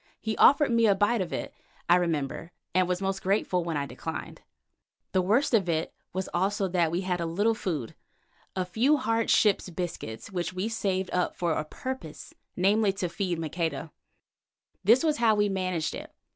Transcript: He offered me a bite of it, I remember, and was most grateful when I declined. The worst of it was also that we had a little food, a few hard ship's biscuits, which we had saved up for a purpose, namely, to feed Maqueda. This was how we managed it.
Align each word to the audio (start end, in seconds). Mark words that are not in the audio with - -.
He 0.19 0.35
offered 0.37 0.71
me 0.71 0.87
a 0.87 0.95
bite 0.95 1.21
of 1.21 1.31
it, 1.31 1.53
I 1.87 1.95
remember, 1.95 2.53
and 2.73 2.87
was 2.87 3.03
most 3.03 3.21
grateful 3.21 3.63
when 3.63 3.77
I 3.77 3.85
declined. 3.85 4.41
The 5.11 5.21
worst 5.21 5.53
of 5.53 5.69
it 5.69 5.93
was 6.11 6.27
also 6.33 6.67
that 6.69 6.89
we 6.89 7.01
had 7.01 7.21
a 7.21 7.27
little 7.27 7.53
food, 7.53 7.93
a 8.55 8.65
few 8.65 8.97
hard 8.97 9.29
ship's 9.29 9.69
biscuits, 9.69 10.31
which 10.31 10.53
we 10.53 10.63
had 10.63 10.71
saved 10.71 11.11
up 11.13 11.35
for 11.35 11.51
a 11.53 11.63
purpose, 11.63 12.33
namely, 12.55 12.91
to 12.93 13.09
feed 13.09 13.37
Maqueda. 13.37 13.91
This 14.83 15.03
was 15.03 15.17
how 15.17 15.35
we 15.35 15.49
managed 15.49 15.93
it. 15.93 16.11